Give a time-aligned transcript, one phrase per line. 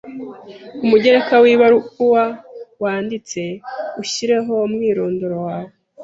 [0.77, 2.23] Ku mugereka w’ibaruwa
[2.83, 3.41] wanditse,
[4.01, 5.71] ushyireho umwirondoro wawe